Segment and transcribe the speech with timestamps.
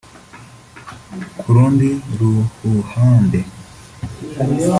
[1.39, 3.39] Ku rundi ruhuhande